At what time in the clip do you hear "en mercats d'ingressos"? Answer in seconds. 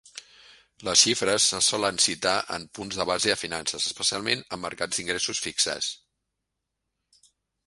4.57-5.45